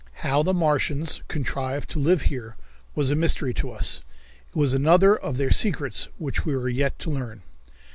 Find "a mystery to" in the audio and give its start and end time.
3.11-3.69